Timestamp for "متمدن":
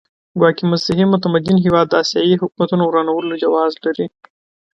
1.13-1.57